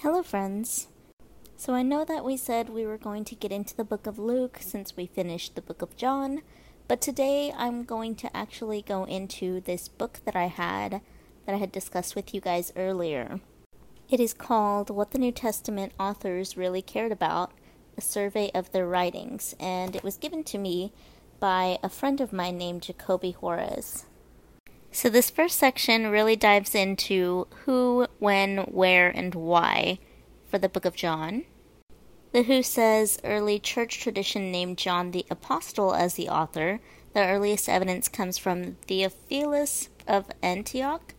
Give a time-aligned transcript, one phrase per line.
[0.00, 0.88] Hello, friends.
[1.56, 4.18] So, I know that we said we were going to get into the book of
[4.18, 6.42] Luke since we finished the book of John,
[6.86, 11.00] but today I'm going to actually go into this book that I had
[11.46, 13.40] that I had discussed with you guys earlier.
[14.10, 17.52] It is called What the New Testament Authors Really Cared About
[17.96, 20.92] A Survey of Their Writings, and it was given to me
[21.40, 24.04] by a friend of mine named Jacoby Juarez.
[24.96, 29.98] So, this first section really dives into who, when, where, and why
[30.48, 31.44] for the book of John.
[32.32, 36.80] The Who says early church tradition named John the Apostle as the author.
[37.12, 41.12] The earliest evidence comes from Theophilus of Antioch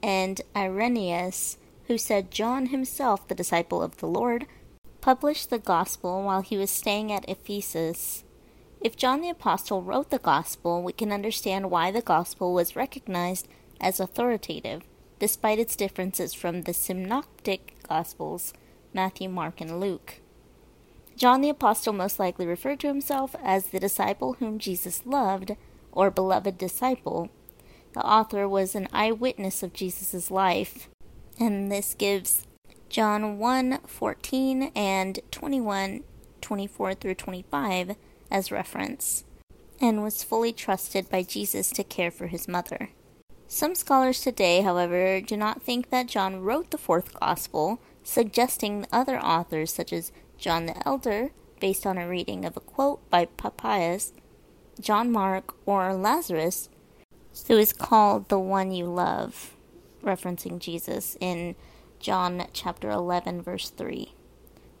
[0.00, 4.46] and Irenaeus, who said John himself, the disciple of the Lord,
[5.00, 8.22] published the gospel while he was staying at Ephesus
[8.80, 13.48] if John the Apostle wrote the Gospel, we can understand why the Gospel was recognized
[13.80, 14.82] as authoritative,
[15.18, 18.52] despite its differences from the Synoptic Gospels,
[18.92, 20.20] Matthew, Mark, and Luke.
[21.16, 25.56] John the Apostle most likely referred to himself as the disciple whom Jesus loved,
[25.92, 27.30] or beloved disciple.
[27.94, 30.90] The author was an eyewitness of Jesus' life,
[31.40, 32.46] and this gives
[32.90, 36.04] John 1 14 and 21
[36.42, 37.96] 24 through 25
[38.30, 39.24] as reference,
[39.80, 42.90] and was fully trusted by Jesus to care for his mother.
[43.48, 49.18] Some scholars today, however, do not think that John wrote the fourth gospel, suggesting other
[49.20, 54.12] authors such as John the Elder, based on a reading of a quote by Papias,
[54.80, 56.68] John Mark, or Lazarus,
[57.46, 59.54] who is called the one you love,
[60.02, 61.54] referencing Jesus in
[62.00, 64.12] John chapter 11, verse 3.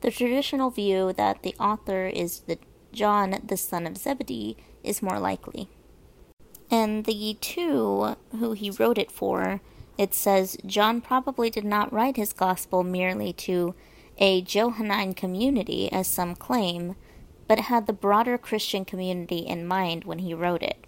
[0.00, 2.58] The traditional view that the author is the
[2.96, 5.68] John, the son of Zebedee, is more likely.
[6.70, 9.60] And the two who he wrote it for,
[9.98, 13.74] it says John probably did not write his gospel merely to
[14.18, 16.96] a Johannine community, as some claim,
[17.46, 20.84] but had the broader Christian community in mind when he wrote it.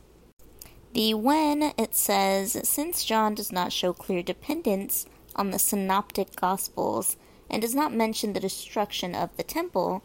[0.95, 5.05] The when, it says, since John does not show clear dependence
[5.37, 7.17] on the synoptic gospels
[7.51, 10.03] and does not mention the destruction of the temple,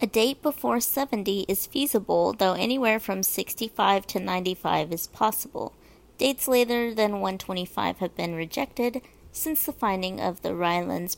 [0.00, 5.72] a date before 70 is feasible, though anywhere from 65 to 95 is possible.
[6.18, 9.02] Dates later than 125 have been rejected
[9.32, 11.16] since the finding of the Rylands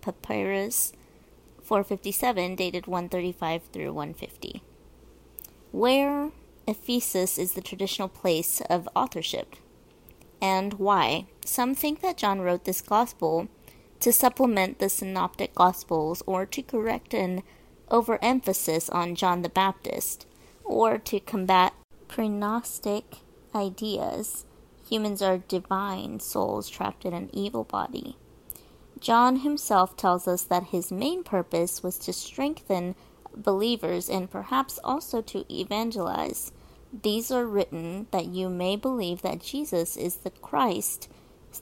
[0.00, 0.92] Papyrus
[1.62, 4.62] 457, dated 135 through 150.
[5.72, 6.30] Where
[6.66, 9.56] Ephesus is the traditional place of authorship.
[10.40, 11.26] And why?
[11.44, 13.48] Some think that John wrote this gospel
[14.00, 17.42] to supplement the synoptic gospels or to correct an
[17.94, 20.26] overemphasis on John the Baptist,
[20.64, 21.72] or to combat
[22.08, 23.18] pre-Gnostic
[23.54, 24.44] ideas.
[24.90, 28.16] Humans are divine souls trapped in an evil body.
[28.98, 32.96] John himself tells us that his main purpose was to strengthen
[33.36, 36.50] believers and perhaps also to evangelize.
[36.92, 41.08] These are written that you may believe that Jesus is the Christ,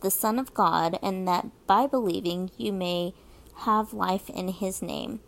[0.00, 3.12] the Son of God, and that by believing you may
[3.66, 5.20] have life in his name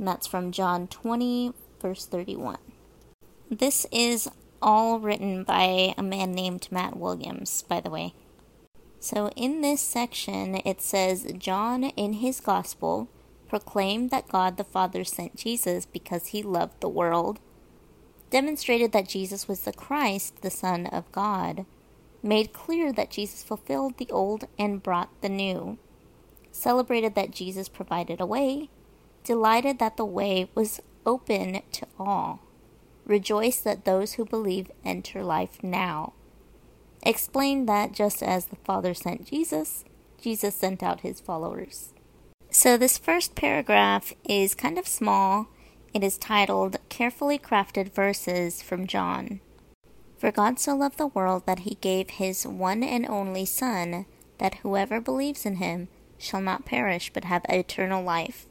[0.00, 2.56] and that's from John 20, verse 31.
[3.50, 4.30] This is
[4.62, 8.14] all written by a man named Matt Williams, by the way.
[8.98, 13.10] So, in this section, it says John, in his gospel,
[13.46, 17.38] proclaimed that God the Father sent Jesus because he loved the world,
[18.30, 21.66] demonstrated that Jesus was the Christ, the Son of God,
[22.22, 25.76] made clear that Jesus fulfilled the old and brought the new,
[26.50, 28.70] celebrated that Jesus provided a way,
[29.24, 32.40] delighted that the way was open to all.
[33.04, 36.12] Rejoice that those who believe enter life now.
[37.02, 39.84] Explain that just as the Father sent Jesus,
[40.20, 41.94] Jesus sent out his followers.
[42.50, 45.48] So, this first paragraph is kind of small.
[45.94, 49.40] It is titled Carefully Crafted Verses from John.
[50.18, 54.04] For God so loved the world that he gave his one and only Son,
[54.38, 55.88] that whoever believes in him
[56.18, 58.46] shall not perish but have eternal life.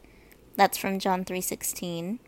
[0.59, 2.19] That's from John 3:16.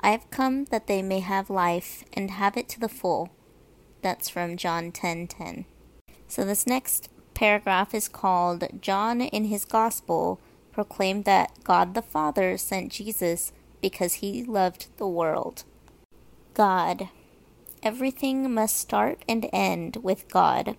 [0.00, 3.30] I have come that they may have life and have it to the full.
[4.02, 5.66] That's from John 10:10.
[6.26, 10.40] So this next paragraph is called John in his gospel
[10.72, 15.62] proclaimed that God the Father sent Jesus because he loved the world.
[16.52, 17.10] God.
[17.80, 20.76] Everything must start and end with God,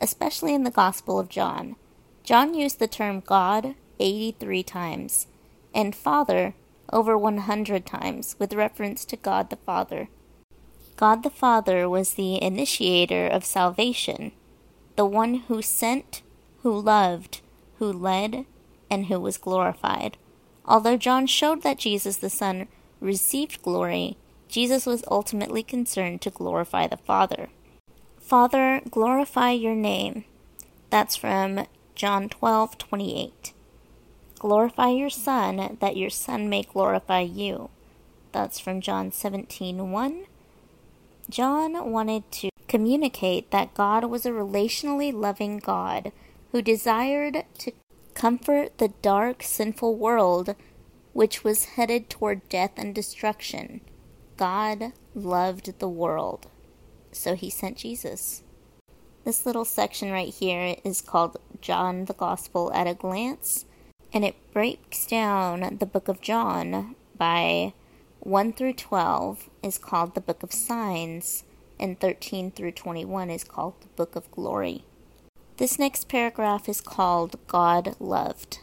[0.00, 1.76] especially in the Gospel of John.
[2.22, 5.26] John used the term God 83 times
[5.74, 6.54] and Father
[6.92, 10.08] over 100 times with reference to God the Father.
[10.96, 14.32] God the Father was the initiator of salvation,
[14.96, 16.22] the one who sent,
[16.62, 17.40] who loved,
[17.78, 18.46] who led,
[18.88, 20.16] and who was glorified.
[20.64, 22.68] Although John showed that Jesus the Son
[23.00, 24.16] received glory,
[24.48, 27.48] Jesus was ultimately concerned to glorify the Father.
[28.20, 30.24] Father, glorify your name.
[30.90, 31.66] That's from
[31.96, 33.53] John 12:28.
[34.44, 37.70] Glorify your Son, that your Son may glorify you.
[38.32, 40.26] That's from John 17:1.
[41.30, 46.12] John wanted to communicate that God was a relationally loving God
[46.52, 47.72] who desired to
[48.12, 50.54] comfort the dark, sinful world
[51.14, 53.80] which was headed toward death and destruction.
[54.36, 56.48] God loved the world,
[57.12, 58.42] so he sent Jesus.
[59.24, 63.64] This little section right here is called John the Gospel at a Glance,
[64.14, 67.74] and it breaks down the book of John by
[68.20, 71.42] 1 through 12 is called the book of signs,
[71.80, 74.84] and 13 through 21 is called the book of glory.
[75.56, 78.60] This next paragraph is called God Loved.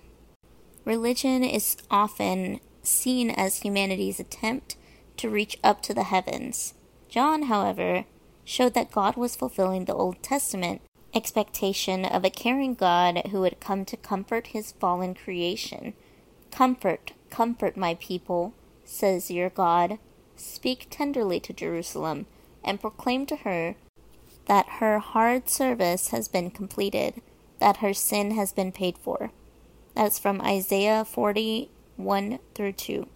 [0.86, 4.78] Religion is often seen as humanity's attempt
[5.18, 6.74] to reach up to the heavens.
[7.10, 8.06] John, however,
[8.46, 10.82] showed that God was fulfilling the Old Testament
[11.14, 15.94] expectation of a caring God who would come to comfort his fallen creation.
[16.52, 18.54] Comfort, comfort my people,
[18.86, 20.00] says your God.
[20.36, 22.26] Speak tenderly to Jerusalem,
[22.64, 23.76] and proclaim to her
[24.48, 27.22] that her hard service has been completed,
[27.60, 29.32] that her sin has been paid for.
[29.96, 33.08] That's from Isaiah 41 through 2.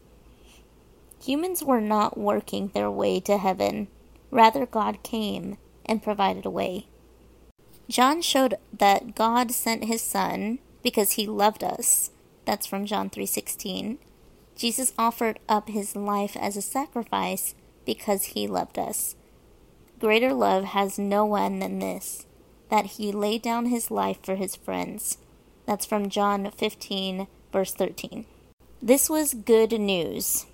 [1.24, 3.88] Humans were not working their way to heaven.
[4.30, 6.88] Rather, God came and provided a way.
[7.88, 12.12] John showed that God sent his son because he loved us.
[12.46, 13.98] That's from John 3:16.
[14.56, 17.56] Jesus offered up his life as a sacrifice
[17.86, 19.16] because he loved us.
[20.00, 22.26] Greater love has no one than this,
[22.70, 25.18] that he laid down his life for his friends.
[25.66, 28.26] That's from John 15, verse 13.
[28.82, 30.46] This was good news,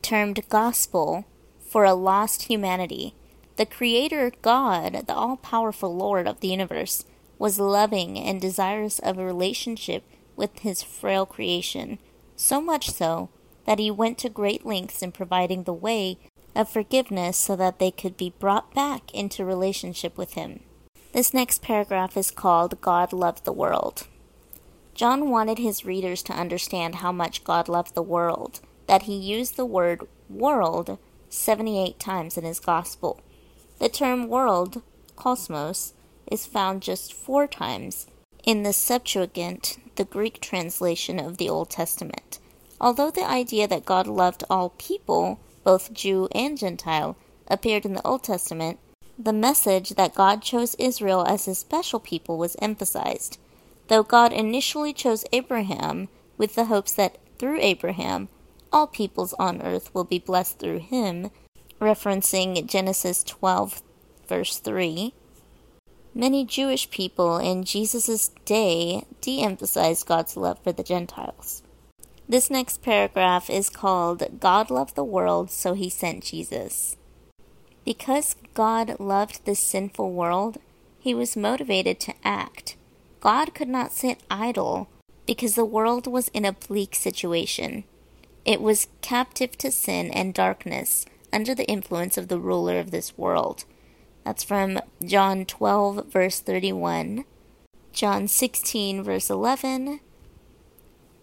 [0.00, 1.24] termed gospel,
[1.60, 3.14] for a lost humanity.
[3.56, 7.04] The Creator God, the all powerful Lord of the universe,
[7.38, 10.02] was loving and desirous of a relationship
[10.34, 12.00] with his frail creation,
[12.34, 13.30] so much so
[13.64, 16.18] that he went to great lengths in providing the way
[16.56, 20.60] of forgiveness so that they could be brought back into relationship with him.
[21.12, 24.08] This next paragraph is called God Loved the World.
[24.94, 29.56] John wanted his readers to understand how much God loved the world, that he used
[29.56, 30.98] the word world
[31.28, 33.20] 78 times in his gospel.
[33.78, 34.82] The term world,
[35.16, 35.94] cosmos,
[36.30, 38.06] is found just four times
[38.44, 42.38] in the Septuagint, the Greek translation of the Old Testament.
[42.80, 47.16] Although the idea that God loved all people, both Jew and Gentile,
[47.48, 48.78] appeared in the Old Testament,
[49.18, 53.38] the message that God chose Israel as his special people was emphasized.
[53.88, 58.28] Though God initially chose Abraham with the hopes that through Abraham
[58.72, 61.30] all peoples on earth will be blessed through him,
[61.84, 63.82] referencing Genesis 12,
[64.26, 65.12] verse 3,
[66.14, 71.62] many Jewish people in Jesus' day de emphasized God's love for the Gentiles.
[72.28, 76.96] This next paragraph is called God Loved the World, so He Sent Jesus.
[77.84, 80.56] Because God loved this sinful world,
[80.98, 82.76] He was motivated to act
[83.24, 84.86] God could not sit idle
[85.24, 87.84] because the world was in a bleak situation.
[88.44, 93.18] It was captive to sin and darkness under the influence of the ruler of this
[93.18, 93.64] world.
[94.24, 97.24] That's from John 12, verse 31.
[97.92, 100.00] John 16, verse 11.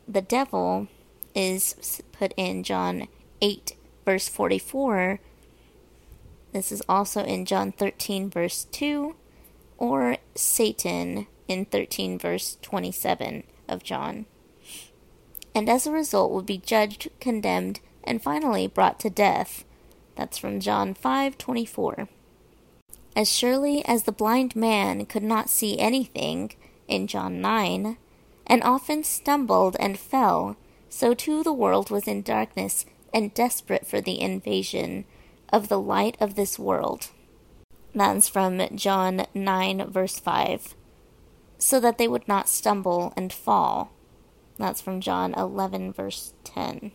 [0.08, 0.88] The devil
[1.34, 3.08] is put in John
[3.42, 3.76] 8,
[4.06, 5.20] verse 44.
[6.52, 9.16] This is also in John 13, verse 2.
[9.78, 14.26] Or Satan in 13 verse 27 of John.
[15.54, 19.66] And as a result will be judged, condemned, and finally brought to death.
[20.16, 22.08] That's from John 5:24.
[23.16, 26.54] As surely as the blind man could not see anything
[26.88, 27.98] in John 9,
[28.48, 30.56] and often stumbled and fell,
[30.90, 35.06] so too the world was in darkness and desperate for the invasion
[35.50, 37.10] of the light of this world.
[37.94, 40.76] That's from John 9, verse 5
[41.62, 43.92] so that they would not stumble and fall.
[44.58, 46.92] That's from John 11, verse 10.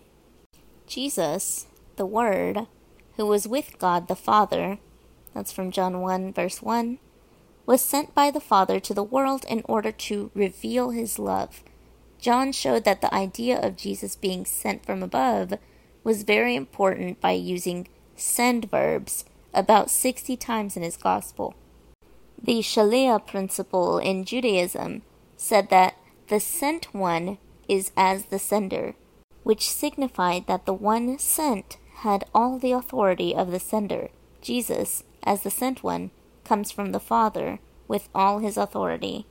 [0.86, 2.66] Jesus, the Word,
[3.16, 4.78] who was with God the Father,
[5.34, 6.98] that's from John 1, verse 1,
[7.66, 11.62] was sent by the Father to the world in order to reveal his love.
[12.18, 15.54] John showed that the idea of Jesus being sent from above
[16.04, 21.54] was very important by using send verbs about 60 times in his Gospel.
[22.40, 25.02] The Shaliach principle in Judaism
[25.36, 25.96] said that
[26.28, 28.94] the sent one is as the sender,
[29.42, 34.08] which signified that the one sent had all the authority of the sender.
[34.42, 36.10] Jesus, as the sent one,
[36.44, 39.26] comes from the Father with all his authority.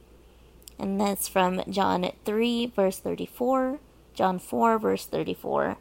[0.79, 3.79] And that's from John 3, verse 34,
[4.13, 5.77] John 4, verse 34,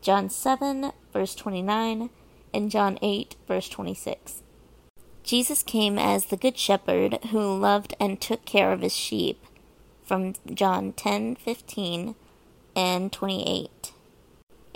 [0.00, 2.10] John 7, verse 29,
[2.54, 4.42] and John 8, verse 26.
[5.22, 9.44] Jesus came as the Good Shepherd who loved and took care of his sheep,
[10.04, 12.14] from John 10, 15,
[12.76, 13.77] and 28.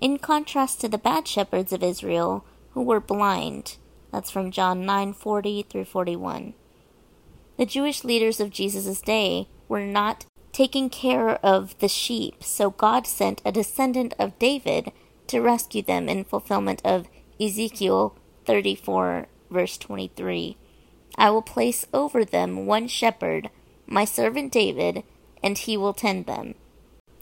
[0.03, 3.77] In contrast to the bad shepherds of Israel, who were blind,
[4.11, 6.55] that's from John 9:40 through 41.
[7.57, 13.07] The Jewish leaders of Jesus' day were not taking care of the sheep, so God
[13.07, 14.91] sent a descendant of David
[15.29, 17.07] to rescue them in fulfillment of
[17.41, 20.57] Ezekiel 34, verse 23.
[21.17, 23.51] I will place over them one shepherd,
[23.87, 25.05] my servant David,
[25.45, 26.57] and he will tend them.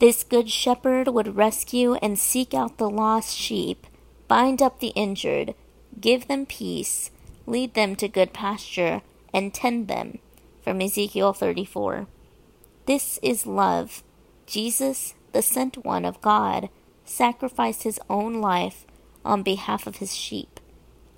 [0.00, 3.86] This good shepherd would rescue and seek out the lost sheep,
[4.28, 5.54] bind up the injured,
[6.00, 7.10] give them peace,
[7.46, 9.02] lead them to good pasture,
[9.34, 10.18] and tend them.
[10.62, 12.06] From Ezekiel 34.
[12.86, 14.02] This is love.
[14.46, 16.70] Jesus, the sent one of God,
[17.04, 18.86] sacrificed his own life
[19.22, 20.60] on behalf of his sheep,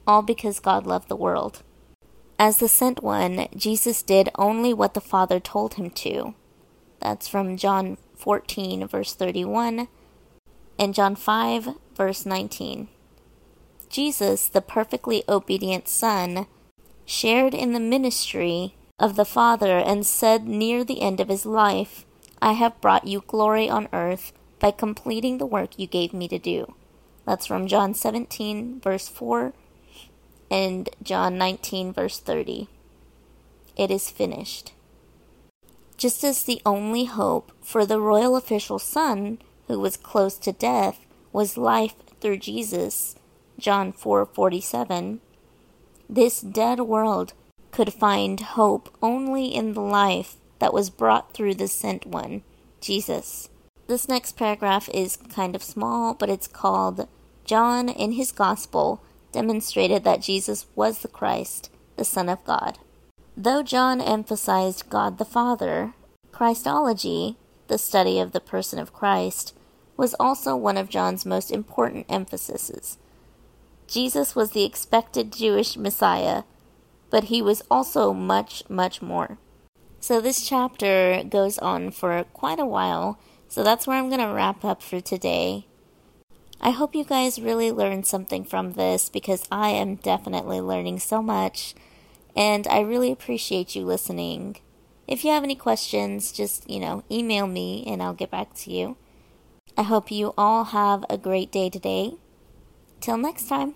[0.08, 1.62] all because God loved the world.
[2.36, 6.34] As the sent one, Jesus did only what the Father told him to.
[6.98, 9.88] That's from John 14, verse 31,
[10.78, 12.86] and John 5, verse 19.
[13.88, 16.46] Jesus, the perfectly obedient Son,
[17.04, 22.06] shared in the ministry of the Father and said near the end of his life,
[22.40, 26.38] I have brought you glory on earth by completing the work you gave me to
[26.38, 26.74] do.
[27.26, 29.52] That's from John 17, verse 4,
[30.48, 32.68] and John 19, verse 30.
[33.76, 34.74] It is finished.
[36.02, 41.06] Just as the only hope for the royal official's son, who was close to death,
[41.32, 43.14] was life through Jesus,
[43.56, 45.20] John 4:47,
[46.10, 47.34] this dead world
[47.70, 52.42] could find hope only in the life that was brought through the sent one,
[52.80, 53.48] Jesus.
[53.86, 57.06] This next paragraph is kind of small, but it's called
[57.44, 62.80] John in his Gospel demonstrated that Jesus was the Christ, the Son of God.
[63.36, 65.94] Though John emphasized God the Father,
[66.32, 69.54] Christology, the study of the person of Christ,
[69.96, 72.98] was also one of John's most important emphases.
[73.86, 76.42] Jesus was the expected Jewish Messiah,
[77.10, 79.38] but he was also much, much more.
[80.00, 84.34] So this chapter goes on for quite a while, so that's where I'm going to
[84.34, 85.66] wrap up for today.
[86.60, 91.22] I hope you guys really learned something from this because I am definitely learning so
[91.22, 91.74] much,
[92.36, 94.56] and I really appreciate you listening.
[95.06, 98.70] If you have any questions, just, you know, email me and I'll get back to
[98.70, 98.96] you.
[99.76, 102.14] I hope you all have a great day today.
[103.00, 103.74] Till next time.